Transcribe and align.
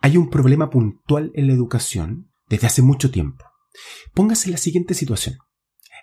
Hay 0.00 0.16
un 0.16 0.30
problema 0.30 0.70
puntual 0.70 1.30
en 1.34 1.46
la 1.46 1.52
educación 1.52 2.32
desde 2.48 2.66
hace 2.66 2.80
mucho 2.80 3.10
tiempo. 3.10 3.44
Póngase 4.14 4.50
la 4.50 4.56
siguiente 4.56 4.94
situación. 4.94 5.36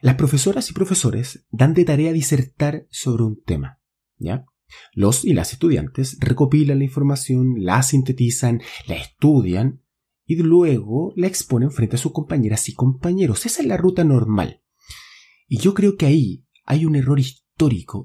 Las 0.02 0.16
profesoras 0.16 0.70
y 0.70 0.74
profesores 0.74 1.46
dan 1.50 1.74
de 1.74 1.84
tarea 1.84 2.14
disertar 2.14 2.86
sobre 2.92 3.24
un 3.24 3.42
tema, 3.44 3.82
¿ya? 4.18 4.46
Los 4.94 5.26
y 5.26 5.34
las 5.34 5.54
estudiantes 5.54 6.18
recopilan 6.20 6.78
la 6.78 6.84
información, 6.84 7.56
la 7.58 7.82
sintetizan, 7.82 8.62
la 8.86 8.96
estudian 8.96 9.82
y 10.26 10.36
luego 10.36 11.14
la 11.16 11.26
exponen 11.26 11.72
frente 11.72 11.96
a 11.96 12.00
sus 12.00 12.12
compañeras 12.12 12.70
y 12.70 12.74
compañeros. 12.74 13.48
Esa 13.48 13.62
es 13.62 13.68
la 13.68 13.78
ruta 13.78 14.04
normal. 14.04 14.62
Y 15.48 15.58
yo 15.58 15.74
creo 15.74 15.96
que 15.96 16.06
ahí 16.06 16.46
hay 16.66 16.86
un 16.86 16.96
error 16.96 17.20
histórico 17.20 17.47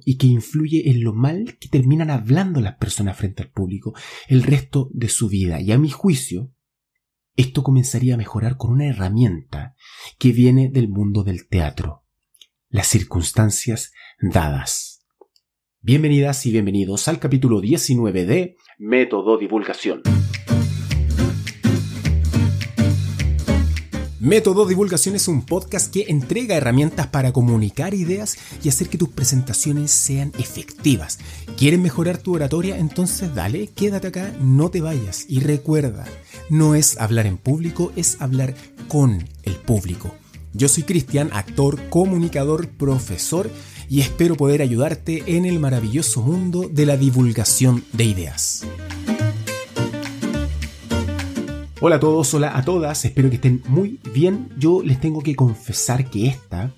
y 0.04 0.16
que 0.16 0.26
influye 0.26 0.90
en 0.90 1.04
lo 1.04 1.12
mal 1.12 1.58
que 1.60 1.68
terminan 1.68 2.10
hablando 2.10 2.60
las 2.60 2.76
personas 2.76 3.18
frente 3.18 3.42
al 3.42 3.50
público 3.50 3.94
el 4.28 4.42
resto 4.42 4.88
de 4.92 5.08
su 5.08 5.28
vida. 5.28 5.60
Y 5.60 5.72
a 5.72 5.78
mi 5.78 5.90
juicio, 5.90 6.50
esto 7.36 7.62
comenzaría 7.62 8.14
a 8.14 8.16
mejorar 8.18 8.56
con 8.56 8.72
una 8.72 8.86
herramienta 8.86 9.74
que 10.18 10.32
viene 10.32 10.70
del 10.70 10.88
mundo 10.88 11.22
del 11.22 11.48
teatro. 11.48 12.04
Las 12.70 12.86
circunstancias 12.86 13.92
dadas. 14.20 15.06
Bienvenidas 15.80 16.46
y 16.46 16.52
bienvenidos 16.52 17.06
al 17.08 17.18
capítulo 17.18 17.60
19 17.60 18.24
de 18.24 18.56
Método 18.78 19.36
Divulgación. 19.36 20.02
Método 24.22 24.66
Divulgación 24.66 25.16
es 25.16 25.26
un 25.26 25.42
podcast 25.42 25.92
que 25.92 26.04
entrega 26.06 26.54
herramientas 26.54 27.08
para 27.08 27.32
comunicar 27.32 27.92
ideas 27.92 28.38
y 28.62 28.68
hacer 28.68 28.88
que 28.88 28.96
tus 28.96 29.08
presentaciones 29.08 29.90
sean 29.90 30.30
efectivas. 30.38 31.18
¿Quieres 31.56 31.80
mejorar 31.80 32.18
tu 32.18 32.36
oratoria? 32.36 32.78
Entonces 32.78 33.34
dale, 33.34 33.66
quédate 33.66 34.06
acá, 34.06 34.32
no 34.40 34.70
te 34.70 34.80
vayas. 34.80 35.24
Y 35.28 35.40
recuerda, 35.40 36.04
no 36.48 36.76
es 36.76 37.00
hablar 37.00 37.26
en 37.26 37.36
público, 37.36 37.90
es 37.96 38.20
hablar 38.20 38.54
con 38.86 39.28
el 39.42 39.54
público. 39.56 40.14
Yo 40.52 40.68
soy 40.68 40.84
Cristian, 40.84 41.30
actor, 41.32 41.80
comunicador, 41.88 42.68
profesor 42.68 43.50
y 43.88 44.02
espero 44.02 44.36
poder 44.36 44.62
ayudarte 44.62 45.36
en 45.36 45.46
el 45.46 45.58
maravilloso 45.58 46.22
mundo 46.22 46.70
de 46.70 46.86
la 46.86 46.96
divulgación 46.96 47.84
de 47.92 48.04
ideas. 48.04 48.64
Hola 51.84 51.96
a 51.96 52.00
todos, 52.00 52.32
hola 52.32 52.56
a 52.56 52.64
todas, 52.64 53.04
espero 53.04 53.28
que 53.28 53.34
estén 53.34 53.60
muy 53.66 53.98
bien. 54.14 54.50
Yo 54.56 54.84
les 54.84 55.00
tengo 55.00 55.20
que 55.20 55.34
confesar 55.34 56.08
que 56.08 56.28
esta 56.28 56.72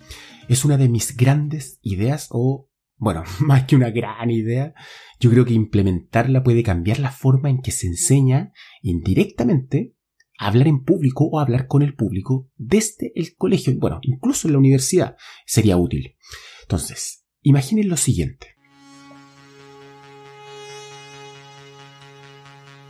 es 0.48 0.64
una 0.64 0.78
de 0.78 0.88
mis 0.88 1.14
grandes 1.14 1.78
ideas, 1.82 2.28
o 2.30 2.70
bueno, 2.96 3.22
más 3.40 3.64
que 3.64 3.76
una 3.76 3.90
gran 3.90 4.30
idea, 4.30 4.72
yo 5.20 5.28
creo 5.28 5.44
que 5.44 5.52
implementarla 5.52 6.42
puede 6.42 6.62
cambiar 6.62 7.00
la 7.00 7.10
forma 7.10 7.50
en 7.50 7.60
que 7.60 7.70
se 7.70 7.86
enseña 7.86 8.54
indirectamente 8.80 9.94
a 10.38 10.46
hablar 10.46 10.68
en 10.68 10.82
público 10.84 11.26
o 11.26 11.38
hablar 11.38 11.66
con 11.66 11.82
el 11.82 11.94
público 11.94 12.50
desde 12.56 13.12
el 13.14 13.36
colegio, 13.36 13.74
bueno, 13.76 13.98
incluso 14.04 14.48
en 14.48 14.52
la 14.52 14.58
universidad 14.58 15.16
sería 15.44 15.76
útil. 15.76 16.16
Entonces, 16.62 17.26
imaginen 17.42 17.90
lo 17.90 17.98
siguiente. 17.98 18.54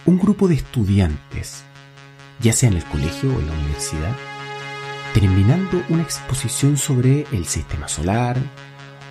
Un 0.06 0.16
grupo 0.20 0.46
de 0.46 0.54
estudiantes 0.54 1.64
ya 2.40 2.52
sea 2.52 2.68
en 2.68 2.76
el 2.76 2.84
colegio 2.84 3.34
o 3.34 3.40
en 3.40 3.46
la 3.46 3.52
universidad, 3.52 4.16
terminando 5.12 5.82
una 5.88 6.02
exposición 6.02 6.76
sobre 6.76 7.26
el 7.32 7.46
sistema 7.46 7.88
solar, 7.88 8.36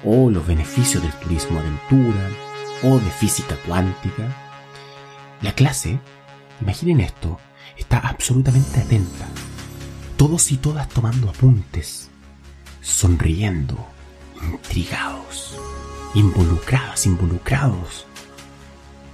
o 0.03 0.29
los 0.29 0.45
beneficios 0.45 1.01
del 1.01 1.13
turismo 1.13 1.59
aventura, 1.59 2.29
o 2.83 2.99
de 2.99 3.09
física 3.11 3.55
cuántica. 3.65 4.35
La 5.41 5.53
clase, 5.53 5.99
imaginen 6.61 6.99
esto, 6.99 7.39
está 7.77 7.99
absolutamente 7.99 8.81
atenta, 8.81 9.27
todos 10.17 10.51
y 10.51 10.57
todas 10.57 10.89
tomando 10.89 11.29
apuntes, 11.29 12.09
sonriendo, 12.81 13.77
intrigados, 14.41 15.57
involucradas, 16.13 17.05
involucrados. 17.05 18.05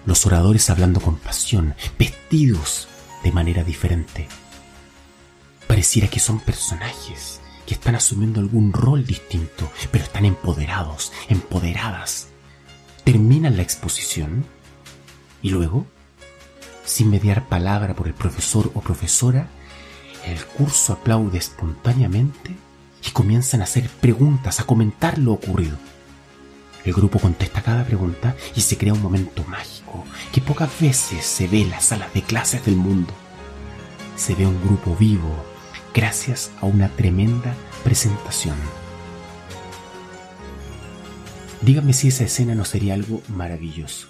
Los 0.06 0.26
oradores 0.26 0.70
hablando 0.72 1.00
con 1.00 1.18
pasión, 1.18 1.76
vestidos 2.00 2.88
de 3.24 3.32
manera 3.32 3.64
diferente. 3.64 4.28
Pareciera 5.68 6.08
que 6.08 6.20
son 6.20 6.40
personajes 6.40 7.40
que 7.66 7.76
están 7.76 7.96
asumiendo 7.96 8.40
algún 8.40 8.74
rol 8.74 9.06
distinto, 9.06 9.72
pero 9.92 10.04
están 10.04 10.26
empoderados, 10.26 11.12
empoderadas. 11.28 12.30
Terminan 13.04 13.58
la 13.58 13.64
exposición 13.64 14.46
y 15.42 15.52
luego, 15.52 15.86
sin 16.86 17.12
mediar 17.12 17.48
palabra 17.48 17.94
por 17.94 18.08
el 18.08 18.14
profesor 18.14 18.72
o 18.74 18.82
profesora, 18.82 19.48
el 20.26 20.44
curso 20.46 20.94
aplaude 20.94 21.38
espontáneamente 21.38 22.56
y 23.06 23.12
comienzan 23.12 23.62
a 23.62 23.66
hacer 23.66 23.88
preguntas, 23.90 24.60
a 24.60 24.66
comentar 24.66 25.18
lo 25.18 25.34
ocurrido. 25.34 25.78
El 26.86 26.94
grupo 26.94 27.20
contesta 27.20 27.62
cada 27.62 27.84
pregunta 27.84 28.36
y 28.56 28.62
se 28.62 28.78
crea 28.78 28.94
un 28.94 29.02
momento 29.02 29.44
mágico 29.46 30.06
que 30.32 30.42
pocas 30.42 30.80
veces 30.80 31.26
se 31.26 31.48
ve 31.48 31.62
en 31.62 31.72
las 31.72 31.86
salas 31.86 32.14
de 32.14 32.22
clases 32.22 32.66
del 32.66 32.78
mundo. 32.78 33.14
Se 34.16 34.34
ve 34.34 34.48
un 34.48 34.62
grupo 34.64 34.96
vivo 34.96 35.46
gracias 35.94 36.52
a 36.62 36.66
una 36.66 36.90
tremenda 36.90 37.54
presentación. 37.84 38.56
Díganme 41.62 41.92
si 41.92 42.08
esa 42.08 42.24
escena 42.24 42.56
no 42.56 42.64
sería 42.64 42.94
algo 42.94 43.22
maravilloso. 43.28 44.08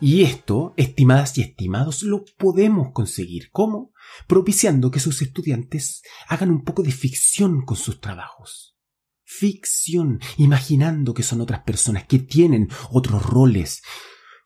Y 0.00 0.22
esto, 0.24 0.74
estimadas 0.76 1.38
y 1.38 1.42
estimados, 1.42 2.02
lo 2.02 2.24
podemos 2.36 2.92
conseguir. 2.92 3.48
¿Cómo? 3.52 3.92
Propiciando 4.26 4.90
que 4.90 5.00
sus 5.00 5.22
estudiantes 5.22 6.02
hagan 6.28 6.50
un 6.50 6.62
poco 6.62 6.82
de 6.82 6.92
ficción 6.92 7.64
con 7.64 7.78
sus 7.78 8.02
trabajos 8.02 8.73
ficción, 9.38 10.20
imaginando 10.36 11.14
que 11.14 11.22
son 11.22 11.40
otras 11.40 11.62
personas, 11.62 12.06
que 12.06 12.18
tienen 12.18 12.68
otros 12.90 13.24
roles. 13.24 13.82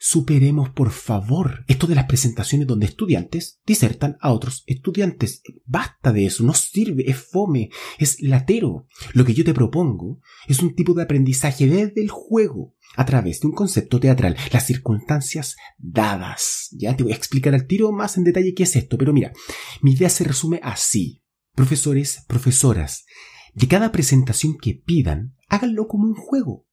Superemos, 0.01 0.71
por 0.71 0.93
favor, 0.93 1.65
esto 1.67 1.89
de 1.89 1.97
las 1.97 2.07
presentaciones 2.07 2.69
donde 2.69 2.87
estudiantes 2.87 3.61
disertan 3.67 4.17
a 4.21 4.33
otros 4.33 4.63
estudiantes. 4.67 5.43
Basta 5.67 6.13
de 6.13 6.27
eso, 6.27 6.45
no 6.45 6.55
sirve, 6.55 7.11
es 7.11 7.17
fome, 7.17 7.71
es 7.99 8.21
latero. 8.21 8.87
Lo 9.13 9.25
que 9.25 9.35
yo 9.35 9.45
te 9.45 9.55
propongo 9.55 10.21
es 10.47 10.61
un 10.61 10.77
tipo 10.77 10.95
de 10.95 11.03
aprendizaje 11.03 11.67
desde 11.67 12.01
el 12.01 12.11
juego, 12.11 12.77
a 12.95 13.05
través 13.05 13.41
de 13.41 13.49
un 13.49 13.55
concepto 13.55 13.99
teatral, 13.99 14.37
las 14.53 14.67
circunstancias 14.67 15.57
dadas. 15.79 16.69
Ya 16.71 16.97
te 16.97 17.03
voy 17.03 17.13
a 17.13 17.17
explicar 17.17 17.55
al 17.55 17.67
tiro 17.67 17.91
más 17.91 18.17
en 18.17 18.25
detalle 18.25 18.55
qué 18.55 18.63
es 18.63 18.77
esto, 18.77 18.99
pero 18.99 19.13
mira, 19.13 19.33
mi 19.83 19.95
idea 19.95 20.09
se 20.09 20.23
resume 20.23 20.61
así. 20.63 21.25
Profesores, 21.57 22.23
profesoras, 22.29 23.05
de 23.59 23.67
cada 23.67 23.91
presentación 23.91 24.57
que 24.57 24.75
pidan, 24.75 25.35
háganlo 25.49 25.89
como 25.89 26.05
un 26.05 26.15
juego. 26.15 26.69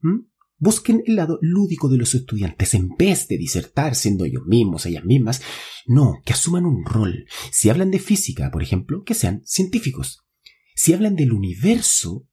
¿Mm? 0.00 0.26
Busquen 0.58 1.02
el 1.06 1.16
lado 1.16 1.38
lúdico 1.40 1.88
de 1.88 1.96
los 1.96 2.14
estudiantes 2.14 2.74
en 2.74 2.90
vez 2.98 3.28
de 3.28 3.38
disertar 3.38 3.94
siendo 3.94 4.26
ellos 4.26 4.42
mismos, 4.44 4.84
ellas 4.84 5.04
mismas. 5.04 5.40
No, 5.86 6.20
que 6.26 6.34
asuman 6.34 6.66
un 6.66 6.84
rol. 6.84 7.24
Si 7.50 7.70
hablan 7.70 7.90
de 7.90 7.98
física, 7.98 8.50
por 8.50 8.62
ejemplo, 8.62 9.04
que 9.04 9.14
sean 9.14 9.40
científicos. 9.46 10.26
Si 10.74 10.92
hablan 10.92 11.16
del 11.16 11.32
universo, 11.32 12.28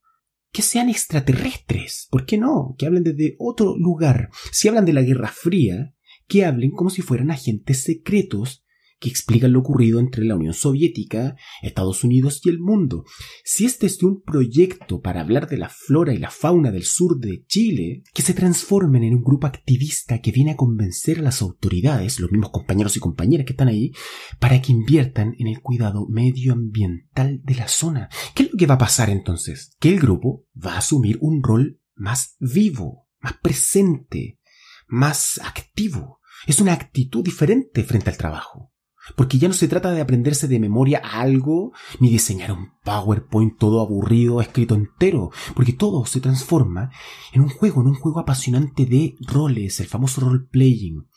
que 0.52 0.60
sean 0.60 0.90
extraterrestres. 0.90 2.08
¿Por 2.10 2.26
qué 2.26 2.36
no? 2.36 2.74
Que 2.76 2.84
hablen 2.84 3.04
desde 3.04 3.36
otro 3.38 3.78
lugar. 3.78 4.28
Si 4.52 4.68
hablan 4.68 4.84
de 4.84 4.92
la 4.92 5.02
Guerra 5.02 5.28
Fría, 5.28 5.94
que 6.28 6.44
hablen 6.44 6.72
como 6.72 6.90
si 6.90 7.00
fueran 7.00 7.30
agentes 7.30 7.84
secretos 7.84 8.65
que 8.98 9.08
explican 9.08 9.52
lo 9.52 9.60
ocurrido 9.60 10.00
entre 10.00 10.24
la 10.24 10.36
Unión 10.36 10.54
Soviética, 10.54 11.36
Estados 11.62 12.02
Unidos 12.04 12.40
y 12.44 12.48
el 12.48 12.58
mundo. 12.58 13.04
Si 13.44 13.64
este 13.64 13.86
es 13.86 14.02
un 14.02 14.22
proyecto 14.22 15.00
para 15.00 15.20
hablar 15.20 15.48
de 15.48 15.58
la 15.58 15.68
flora 15.68 16.14
y 16.14 16.18
la 16.18 16.30
fauna 16.30 16.70
del 16.70 16.84
sur 16.84 17.18
de 17.18 17.44
Chile, 17.46 18.02
que 18.14 18.22
se 18.22 18.34
transformen 18.34 19.04
en 19.04 19.14
un 19.14 19.22
grupo 19.22 19.46
activista 19.46 20.20
que 20.20 20.32
viene 20.32 20.52
a 20.52 20.56
convencer 20.56 21.18
a 21.18 21.22
las 21.22 21.42
autoridades, 21.42 22.20
los 22.20 22.30
mismos 22.30 22.50
compañeros 22.50 22.96
y 22.96 23.00
compañeras 23.00 23.46
que 23.46 23.52
están 23.52 23.68
ahí, 23.68 23.92
para 24.38 24.60
que 24.62 24.72
inviertan 24.72 25.34
en 25.38 25.48
el 25.48 25.60
cuidado 25.60 26.06
medioambiental 26.08 27.40
de 27.42 27.54
la 27.54 27.68
zona. 27.68 28.08
¿Qué 28.34 28.44
es 28.44 28.52
lo 28.52 28.56
que 28.56 28.66
va 28.66 28.74
a 28.74 28.78
pasar 28.78 29.10
entonces? 29.10 29.76
Que 29.78 29.90
el 29.90 30.00
grupo 30.00 30.46
va 30.54 30.74
a 30.74 30.78
asumir 30.78 31.18
un 31.20 31.42
rol 31.42 31.80
más 31.94 32.36
vivo, 32.38 33.08
más 33.20 33.34
presente, 33.42 34.38
más 34.86 35.40
activo. 35.42 36.20
Es 36.46 36.60
una 36.60 36.72
actitud 36.72 37.24
diferente 37.24 37.82
frente 37.82 38.10
al 38.10 38.16
trabajo. 38.16 38.72
Porque 39.14 39.38
ya 39.38 39.48
no 39.48 39.54
se 39.54 39.68
trata 39.68 39.92
de 39.92 40.00
aprenderse 40.00 40.48
de 40.48 40.58
memoria 40.58 40.98
algo, 40.98 41.72
ni 42.00 42.10
diseñar 42.10 42.52
un 42.52 42.72
PowerPoint 42.82 43.56
todo 43.56 43.80
aburrido, 43.80 44.40
escrito 44.40 44.74
entero, 44.74 45.30
porque 45.54 45.72
todo 45.72 46.04
se 46.06 46.20
transforma 46.20 46.90
en 47.32 47.42
un 47.42 47.48
juego, 47.48 47.82
en 47.82 47.88
un 47.88 47.94
juego 47.94 48.18
apasionante 48.18 48.86
de 48.86 49.14
roles, 49.20 49.78
el 49.80 49.86
famoso 49.86 50.22
role-playing. 50.22 51.08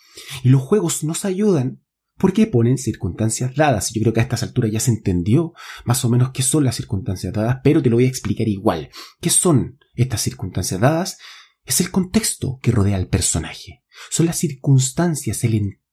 Y 0.44 0.50
los 0.50 0.62
juegos 0.62 1.04
nos 1.04 1.26
ayudan 1.26 1.82
porque 2.18 2.46
ponen 2.46 2.78
circunstancias 2.78 3.56
dadas. 3.56 3.92
Yo 3.94 4.02
creo 4.02 4.14
que 4.14 4.20
a 4.20 4.24
estas 4.24 4.44
alturas 4.44 4.72
ya 4.72 4.80
se 4.80 4.92
entendió 4.92 5.54
más 5.86 6.04
o 6.06 6.10
menos 6.10 6.32
qué 6.32 6.44
son 6.44 6.66
las 6.66 6.76
circunstancias 6.76 7.34
dadas, 7.34 7.60
pero 7.64 7.82
te 7.82 7.90
lo 7.90 7.96
voy 7.96 8.06
a 8.06 8.10
explicar 8.10 8.48
igual. 8.48 8.90
¿Qué 9.22 9.30
son 9.30 9.80
estas 9.96 10.22
circunstancias 10.22 10.80
dadas? 10.80 11.18
Es 11.66 11.80
el 11.82 11.92
contexto 11.92 12.60
que 12.62 12.72
rodea 12.72 12.98
al 12.98 13.08
personaje. 13.08 13.84
Son 14.12 14.26
las 14.26 14.38
circunstancias, 14.38 15.44
el 15.44 15.56
entorno 15.56 15.89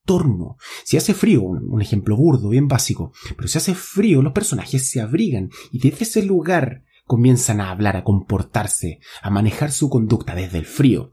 Si 0.85 0.97
hace 0.97 1.15
frío, 1.15 1.43
un 1.43 1.83
ejemplo 1.83 2.17
burdo, 2.17 2.49
bien 2.49 2.69
básico, 2.69 3.13
pero 3.37 3.49
si 3.49 3.59
hace 3.59 3.75
frío, 3.75 4.23
los 4.23 4.33
personajes 4.33 4.89
se 4.89 5.01
abrigan 5.01 5.51
y 5.73 5.79
desde 5.79 6.05
ese 6.05 6.23
lugar 6.23 6.85
comienzan 7.05 7.61
a 7.61 7.71
hablar, 7.71 7.97
a 7.97 8.05
comportarse, 8.05 9.01
a 9.23 9.31
manejar 9.31 9.73
su 9.73 9.89
conducta 9.89 10.35
desde 10.35 10.59
el 10.59 10.67
frío. 10.67 11.11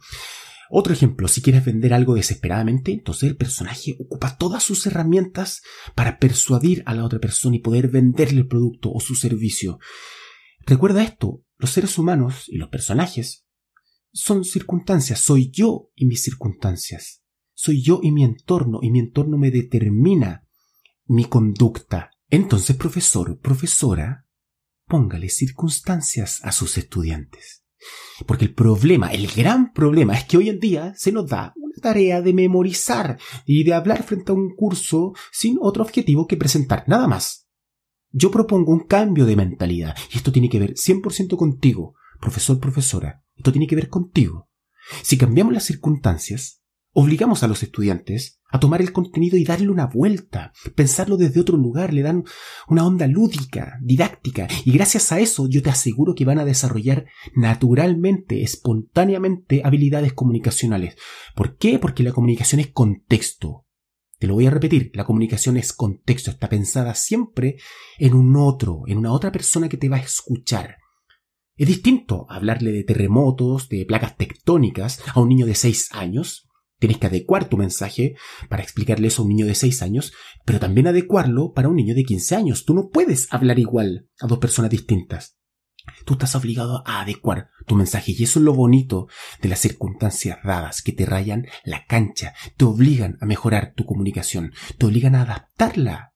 Otro 0.70 0.94
ejemplo, 0.94 1.28
si 1.28 1.42
quieres 1.42 1.66
vender 1.66 1.94
algo 1.94 2.16
desesperadamente, 2.16 2.94
entonces 2.94 3.30
el 3.30 3.38
personaje 3.38 3.96
ocupa 4.00 4.38
todas 4.38 4.64
sus 4.64 4.88
herramientas 4.88 5.62
para 5.94 6.18
persuadir 6.18 6.82
a 6.88 6.96
la 6.96 7.06
otra 7.06 7.20
persona 7.20 7.56
y 7.56 7.60
poder 7.60 7.90
venderle 7.90 8.40
el 8.40 8.48
producto 8.48 8.92
o 8.92 9.00
su 9.00 9.14
servicio. 9.14 9.80
Recuerda 10.66 11.04
esto, 11.04 11.44
los 11.58 11.70
seres 11.70 11.98
humanos 11.98 12.46
y 12.48 12.58
los 12.58 12.70
personajes 12.70 13.46
son 14.12 14.46
circunstancias, 14.46 15.20
soy 15.20 15.52
yo 15.52 15.92
y 15.96 16.06
mis 16.06 16.24
circunstancias. 16.24 17.23
Soy 17.54 17.82
yo 17.82 18.00
y 18.02 18.12
mi 18.12 18.24
entorno, 18.24 18.80
y 18.82 18.92
mi 18.92 19.00
entorno 19.00 19.38
me 19.38 19.52
determina 19.52 20.48
mi 21.06 21.26
conducta. 21.26 22.12
Entonces, 22.30 22.76
profesor, 22.76 23.40
profesora, 23.40 24.28
póngale 24.88 25.30
circunstancias 25.30 26.40
a 26.44 26.52
sus 26.52 26.78
estudiantes. 26.78 27.64
Porque 28.26 28.46
el 28.46 28.54
problema, 28.54 29.08
el 29.12 29.28
gran 29.28 29.74
problema 29.74 30.14
es 30.14 30.26
que 30.26 30.38
hoy 30.38 30.50
en 30.50 30.60
día 30.60 30.94
se 30.96 31.12
nos 31.12 31.30
da 31.30 31.54
una 31.56 31.76
tarea 31.82 32.22
de 32.22 32.34
memorizar 32.34 33.20
y 33.46 33.64
de 33.64 33.74
hablar 33.74 34.04
frente 34.04 34.32
a 34.32 34.36
un 34.36 34.56
curso 34.56 35.14
sin 35.32 35.58
otro 35.60 35.84
objetivo 35.84 36.28
que 36.28 36.38
presentar, 36.38 36.86
nada 36.88 37.08
más. 37.08 37.48
Yo 38.12 38.32
propongo 38.32 38.72
un 38.72 38.86
cambio 38.88 39.26
de 39.26 39.36
mentalidad 39.36 39.96
y 40.14 40.18
esto 40.18 40.32
tiene 40.32 40.50
que 40.50 40.60
ver 40.60 40.74
100% 40.76 41.36
contigo, 41.36 41.96
profesor, 42.22 42.60
profesora. 42.60 43.24
Esto 43.36 43.52
tiene 43.52 43.68
que 43.68 43.76
ver 43.76 43.90
contigo. 43.90 44.50
Si 45.02 45.18
cambiamos 45.18 45.54
las 45.54 45.64
circunstancias, 45.64 46.63
Obligamos 46.96 47.42
a 47.42 47.48
los 47.48 47.64
estudiantes 47.64 48.40
a 48.52 48.60
tomar 48.60 48.80
el 48.80 48.94
contenido 48.94 49.36
y 49.36 49.44
darle 49.44 49.70
una 49.70 49.88
vuelta, 49.88 50.54
pensarlo 50.76 51.18
desde 51.18 51.42
otro 51.42 51.58
lugar, 51.58 51.92
le 51.92 52.04
dan 52.04 52.24
una 52.68 52.86
onda 52.86 53.08
lúdica, 53.08 53.80
didáctica, 53.82 54.48
y 54.64 54.74
gracias 54.74 55.12
a 55.12 55.20
eso 55.20 55.50
yo 55.50 55.64
te 55.64 55.72
aseguro 55.72 56.14
que 56.14 56.24
van 56.24 56.38
a 56.38 56.46
desarrollar 56.46 57.08
naturalmente, 57.36 58.44
espontáneamente 58.44 59.64
habilidades 59.64 60.14
comunicacionales. 60.14 60.96
¿Por 61.36 61.58
qué? 61.58 61.80
Porque 61.80 62.04
la 62.04 62.12
comunicación 62.12 62.62
es 62.62 62.68
contexto. 62.68 63.66
Te 64.20 64.28
lo 64.28 64.36
voy 64.36 64.46
a 64.46 64.52
repetir, 64.52 64.92
la 64.94 65.06
comunicación 65.06 65.58
es 65.58 65.74
contexto, 65.74 66.30
está 66.30 66.48
pensada 66.48 66.94
siempre 66.94 67.58
en 67.98 68.14
un 68.14 68.36
otro, 68.36 68.84
en 68.86 69.00
una 69.00 69.14
otra 69.14 69.32
persona 69.32 69.68
que 69.68 69.78
te 69.78 69.90
va 69.90 69.98
a 69.98 70.02
escuchar. 70.02 70.78
Es 71.56 71.68
distinto 71.68 72.28
hablarle 72.30 72.72
de 72.72 72.84
terremotos, 72.84 73.68
de 73.68 73.84
placas 73.84 74.16
tectónicas 74.16 75.02
a 75.12 75.20
un 75.20 75.30
niño 75.30 75.48
de 75.48 75.56
6 75.56 75.90
años 75.94 76.52
Tienes 76.84 76.98
que 76.98 77.08
adecuar 77.08 77.46
tu 77.48 77.56
mensaje 77.56 78.18
para 78.50 78.62
explicarle 78.62 79.08
eso 79.08 79.22
a 79.22 79.24
un 79.24 79.30
niño 79.30 79.46
de 79.46 79.56
6 79.56 79.82
años, 79.84 80.12
pero 80.44 80.60
también 80.60 80.86
adecuarlo 80.86 81.54
para 81.54 81.70
un 81.70 81.78
niño 81.78 81.96
de 81.96 82.04
15 82.04 82.36
años. 82.36 82.66
Tú 82.66 82.74
no 82.74 82.90
puedes 82.90 83.32
hablar 83.32 83.58
igual 83.58 84.10
a 84.20 84.28
dos 84.28 84.40
personas 84.40 84.70
distintas. 84.70 85.38
Tú 86.04 86.16
estás 86.16 86.36
obligado 86.36 86.84
a 86.86 87.00
adecuar 87.00 87.48
tu 87.68 87.78
mensaje 87.78 88.12
y 88.12 88.24
eso 88.24 88.40
es 88.40 88.44
lo 88.44 88.54
bonito 88.54 89.08
de 89.42 89.48
las 89.48 89.60
circunstancias 89.60 90.40
dadas 90.44 90.82
que 90.82 90.92
te 90.92 91.06
rayan 91.06 91.46
la 91.64 91.86
cancha, 91.86 92.34
te 92.58 92.66
obligan 92.66 93.18
a 93.22 93.28
mejorar 93.28 93.72
tu 93.78 93.86
comunicación, 93.86 94.52
te 94.78 94.86
obligan 94.86 95.16
a 95.16 95.22
adaptarla. 95.22 96.16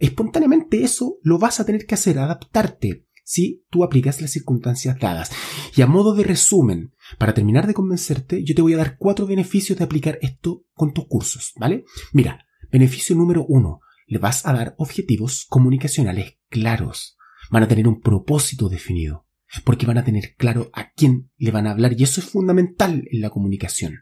Espontáneamente 0.00 0.82
eso 0.82 1.18
lo 1.22 1.38
vas 1.38 1.60
a 1.60 1.64
tener 1.64 1.86
que 1.86 1.94
hacer, 1.94 2.18
adaptarte 2.18 3.06
si 3.22 3.64
tú 3.70 3.84
aplicas 3.84 4.20
las 4.20 4.32
circunstancias 4.32 4.98
dadas. 4.98 5.30
Y 5.76 5.82
a 5.82 5.86
modo 5.86 6.16
de 6.16 6.24
resumen, 6.24 6.94
para 7.18 7.34
terminar 7.34 7.66
de 7.66 7.74
convencerte, 7.74 8.44
yo 8.44 8.54
te 8.54 8.62
voy 8.62 8.74
a 8.74 8.78
dar 8.78 8.96
cuatro 8.98 9.26
beneficios 9.26 9.78
de 9.78 9.84
aplicar 9.84 10.18
esto 10.22 10.64
con 10.74 10.92
tus 10.92 11.06
cursos, 11.06 11.52
¿vale? 11.56 11.84
Mira, 12.12 12.46
beneficio 12.70 13.16
número 13.16 13.44
uno, 13.46 13.80
le 14.06 14.18
vas 14.18 14.46
a 14.46 14.52
dar 14.52 14.74
objetivos 14.78 15.46
comunicacionales 15.48 16.38
claros. 16.48 17.16
Van 17.50 17.62
a 17.62 17.68
tener 17.68 17.88
un 17.88 18.00
propósito 18.00 18.68
definido, 18.68 19.26
porque 19.64 19.86
van 19.86 19.98
a 19.98 20.04
tener 20.04 20.34
claro 20.36 20.70
a 20.72 20.92
quién 20.92 21.30
le 21.36 21.50
van 21.50 21.66
a 21.66 21.72
hablar 21.72 21.94
y 21.98 22.04
eso 22.04 22.20
es 22.20 22.28
fundamental 22.28 23.04
en 23.10 23.20
la 23.20 23.30
comunicación. 23.30 24.00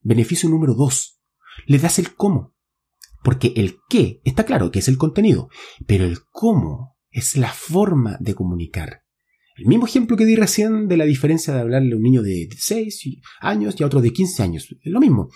Beneficio 0.00 0.48
número 0.48 0.74
dos, 0.74 1.20
le 1.66 1.78
das 1.78 1.98
el 1.98 2.14
cómo, 2.14 2.54
porque 3.22 3.52
el 3.56 3.78
qué 3.88 4.20
está 4.24 4.44
claro 4.44 4.70
que 4.70 4.80
es 4.80 4.88
el 4.88 4.98
contenido, 4.98 5.48
pero 5.86 6.04
el 6.04 6.18
cómo 6.30 6.96
es 7.10 7.36
la 7.36 7.52
forma 7.52 8.16
de 8.20 8.34
comunicar. 8.34 9.02
El 9.56 9.66
mismo 9.66 9.86
ejemplo 9.86 10.16
que 10.16 10.24
di 10.24 10.36
recién 10.36 10.88
de 10.88 10.96
la 10.96 11.04
diferencia 11.04 11.52
de 11.52 11.60
hablarle 11.60 11.92
a 11.92 11.96
un 11.96 12.02
niño 12.02 12.22
de 12.22 12.48
6 12.56 13.20
años 13.40 13.74
y 13.78 13.82
a 13.82 13.86
otro 13.86 14.00
de 14.00 14.12
15 14.12 14.42
años. 14.42 14.74
Lo 14.82 15.00
mismo. 15.00 15.28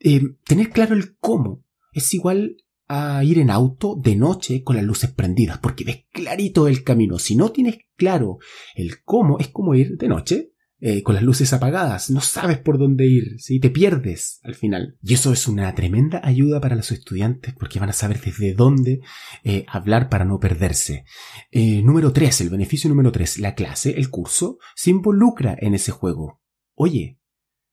Eh, 0.00 0.20
tener 0.44 0.70
claro 0.70 0.94
el 0.94 1.16
cómo 1.18 1.64
es 1.92 2.12
igual 2.14 2.56
a 2.88 3.24
ir 3.24 3.38
en 3.38 3.50
auto 3.50 3.96
de 4.00 4.14
noche 4.16 4.62
con 4.62 4.76
las 4.76 4.84
luces 4.84 5.10
prendidas, 5.10 5.58
porque 5.58 5.84
ves 5.84 6.04
clarito 6.12 6.68
el 6.68 6.84
camino. 6.84 7.18
Si 7.18 7.34
no 7.36 7.50
tienes 7.50 7.78
claro 7.96 8.38
el 8.74 9.02
cómo, 9.02 9.38
es 9.38 9.48
como 9.48 9.74
ir 9.74 9.96
de 9.96 10.08
noche 10.08 10.52
eh, 10.88 11.02
con 11.02 11.16
las 11.16 11.24
luces 11.24 11.52
apagadas, 11.52 12.10
no 12.10 12.20
sabes 12.20 12.58
por 12.58 12.78
dónde 12.78 13.08
ir, 13.08 13.40
¿sí? 13.40 13.58
te 13.58 13.70
pierdes 13.70 14.38
al 14.44 14.54
final. 14.54 14.96
Y 15.02 15.14
eso 15.14 15.32
es 15.32 15.48
una 15.48 15.74
tremenda 15.74 16.20
ayuda 16.22 16.60
para 16.60 16.76
los 16.76 16.92
estudiantes 16.92 17.54
porque 17.58 17.80
van 17.80 17.88
a 17.88 17.92
saber 17.92 18.20
desde 18.20 18.54
dónde 18.54 19.00
eh, 19.42 19.66
hablar 19.66 20.08
para 20.08 20.24
no 20.24 20.38
perderse. 20.38 21.04
Eh, 21.50 21.82
número 21.82 22.12
3, 22.12 22.42
el 22.42 22.50
beneficio 22.50 22.88
número 22.88 23.10
3, 23.10 23.40
la 23.40 23.56
clase, 23.56 23.98
el 23.98 24.10
curso, 24.10 24.58
se 24.76 24.90
involucra 24.90 25.56
en 25.58 25.74
ese 25.74 25.90
juego. 25.90 26.40
Oye, 26.74 27.18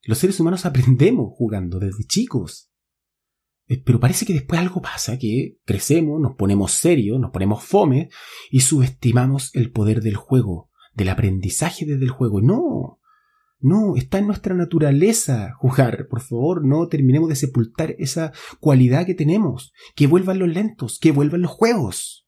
los 0.01 0.17
seres 0.17 0.39
humanos 0.39 0.65
aprendemos 0.65 1.33
jugando 1.35 1.77
desde 1.77 2.05
chicos. 2.05 2.71
Pero 3.85 3.99
parece 3.99 4.25
que 4.25 4.33
después 4.33 4.59
algo 4.59 4.81
pasa, 4.81 5.19
que 5.19 5.59
crecemos, 5.65 6.19
nos 6.19 6.33
ponemos 6.35 6.71
serios, 6.71 7.19
nos 7.19 7.29
ponemos 7.29 7.63
fome 7.63 8.09
y 8.49 8.61
subestimamos 8.61 9.51
el 9.53 9.71
poder 9.71 10.01
del 10.01 10.15
juego 10.15 10.71
del 10.93 11.09
aprendizaje 11.09 11.85
desde 11.85 12.03
el 12.05 12.11
juego. 12.11 12.41
No, 12.41 12.99
no, 13.63 13.95
está 13.95 14.19
en 14.19 14.27
nuestra 14.27 14.53
naturaleza 14.53 15.53
jugar. 15.57 16.07
Por 16.09 16.21
favor, 16.21 16.65
no 16.65 16.87
terminemos 16.89 17.29
de 17.29 17.37
sepultar 17.37 17.95
esa 17.97 18.33
cualidad 18.59 19.05
que 19.05 19.15
tenemos. 19.15 19.71
Que 19.95 20.05
vuelvan 20.05 20.39
los 20.39 20.49
lentos, 20.49 20.99
que 20.99 21.11
vuelvan 21.11 21.43
los 21.43 21.51
juegos. 21.51 22.27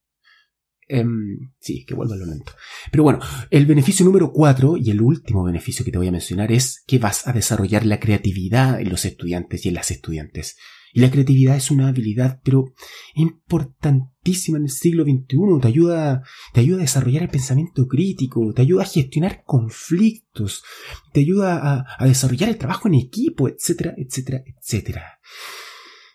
Em, 0.87 1.51
sí, 1.59 1.83
que 1.85 1.93
vuelvan 1.93 2.19
los 2.19 2.27
lentos. 2.29 2.55
Pero 2.89 3.03
bueno, 3.03 3.19
el 3.49 3.65
beneficio 3.65 4.05
número 4.05 4.31
cuatro 4.31 4.77
y 4.77 4.91
el 4.91 5.01
último 5.01 5.43
beneficio 5.43 5.83
que 5.83 5.91
te 5.91 5.97
voy 5.97 6.07
a 6.07 6.13
mencionar 6.13 6.53
es 6.53 6.83
que 6.87 6.99
vas 6.99 7.27
a 7.27 7.33
desarrollar 7.33 7.85
la 7.85 7.99
creatividad 7.99 8.79
en 8.79 8.89
los 8.89 9.03
estudiantes 9.03 9.65
y 9.65 9.69
en 9.69 9.75
las 9.75 9.91
estudiantes. 9.91 10.55
Y 10.95 11.01
la 11.01 11.11
creatividad 11.11 11.57
es 11.57 11.71
una 11.71 11.89
habilidad, 11.89 12.39
pero 12.41 12.73
importantísima 13.15 14.57
en 14.57 14.63
el 14.63 14.69
siglo 14.69 15.03
XXI. 15.03 15.59
Te 15.61 15.67
ayuda, 15.67 16.23
te 16.53 16.61
ayuda 16.61 16.77
a 16.77 16.81
desarrollar 16.83 17.23
el 17.23 17.29
pensamiento 17.29 17.85
crítico, 17.85 18.53
te 18.53 18.61
ayuda 18.61 18.83
a 18.83 18.87
gestionar 18.87 19.43
conflictos, 19.43 20.63
te 21.11 21.19
ayuda 21.19 21.85
a, 21.99 22.07
desarrollar 22.07 22.47
el 22.47 22.57
trabajo 22.57 22.87
en 22.87 22.93
equipo, 22.93 23.49
etcétera, 23.49 23.93
etcétera, 23.97 24.41
etcétera. 24.45 25.19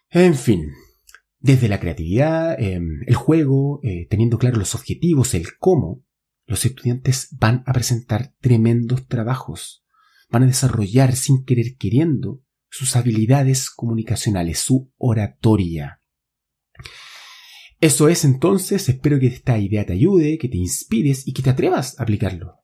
En 0.08 0.34
fin, 0.34 0.70
desde 1.38 1.68
la 1.68 1.78
creatividad, 1.78 2.58
em, 2.58 3.02
el 3.06 3.16
juego, 3.16 3.80
eh, 3.82 4.06
teniendo 4.08 4.38
claro 4.38 4.56
los 4.56 4.75
objetivos, 4.75 5.34
el 5.34 5.58
cómo, 5.58 6.02
los 6.46 6.64
estudiantes 6.64 7.37
van 7.38 7.64
a 7.66 7.75
presentar 7.75 8.32
tremendos 8.40 9.06
trabajos. 9.08 9.84
Van 10.30 10.44
a 10.44 10.46
desarrollar 10.46 11.16
sin 11.16 11.44
querer 11.44 11.76
queriendo 11.76 12.40
sus 12.70 12.96
habilidades 12.96 13.68
comunicacionales, 13.68 14.60
su 14.60 14.92
oratoria. 14.96 16.00
Eso 17.80 18.08
es 18.08 18.24
entonces, 18.24 18.88
espero 18.88 19.18
que 19.18 19.26
esta 19.26 19.58
idea 19.58 19.84
te 19.86 19.94
ayude, 19.94 20.38
que 20.38 20.48
te 20.48 20.58
inspires 20.58 21.26
y 21.26 21.32
que 21.32 21.42
te 21.42 21.50
atrevas 21.50 21.98
a 21.98 22.04
aplicarlo. 22.04 22.59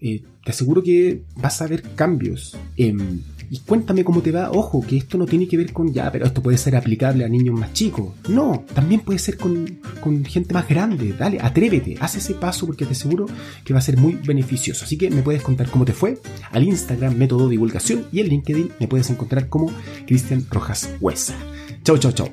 Eh, 0.00 0.22
te 0.44 0.50
aseguro 0.50 0.82
que 0.82 1.22
vas 1.36 1.60
a 1.62 1.66
ver 1.66 1.82
cambios. 1.94 2.56
Em, 2.76 3.20
y 3.50 3.58
cuéntame 3.60 4.04
cómo 4.04 4.20
te 4.20 4.30
va. 4.30 4.50
Ojo, 4.50 4.84
que 4.86 4.96
esto 4.96 5.16
no 5.16 5.26
tiene 5.26 5.48
que 5.48 5.56
ver 5.56 5.72
con 5.72 5.92
ya, 5.92 6.10
pero 6.12 6.26
esto 6.26 6.42
puede 6.42 6.58
ser 6.58 6.76
aplicable 6.76 7.24
a 7.24 7.28
niños 7.28 7.58
más 7.58 7.72
chicos. 7.72 8.14
No, 8.28 8.64
también 8.74 9.00
puede 9.00 9.18
ser 9.18 9.36
con, 9.36 9.78
con 10.00 10.24
gente 10.24 10.52
más 10.54 10.68
grande. 10.68 11.14
Dale, 11.18 11.38
atrévete, 11.40 11.96
haz 12.00 12.16
ese 12.16 12.34
paso 12.34 12.66
porque 12.66 12.84
te 12.84 12.92
aseguro 12.92 13.26
que 13.64 13.72
va 13.72 13.78
a 13.78 13.82
ser 13.82 13.96
muy 13.96 14.14
beneficioso. 14.14 14.84
Así 14.84 14.98
que 14.98 15.10
me 15.10 15.22
puedes 15.22 15.42
contar 15.42 15.70
cómo 15.70 15.84
te 15.84 15.92
fue 15.92 16.18
al 16.50 16.64
Instagram 16.64 17.16
Método 17.16 17.48
Divulgación 17.48 18.06
y 18.12 18.20
en 18.20 18.28
LinkedIn 18.28 18.70
me 18.80 18.88
puedes 18.88 19.08
encontrar 19.10 19.48
como 19.48 19.72
Cristian 20.06 20.46
Rojas 20.50 20.90
Huesa. 21.00 21.34
Chau, 21.84 21.96
chau, 21.98 22.12
chau. 22.12 22.28